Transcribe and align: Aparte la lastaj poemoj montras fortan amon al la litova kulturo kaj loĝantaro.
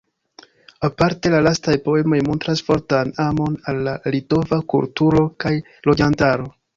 Aparte 0.87 1.31
la 1.33 1.41
lastaj 1.47 1.75
poemoj 1.87 2.21
montras 2.29 2.63
fortan 2.69 3.11
amon 3.25 3.57
al 3.73 3.81
la 3.89 3.93
litova 4.15 4.59
kulturo 4.75 5.23
kaj 5.45 5.53
loĝantaro. 5.91 6.49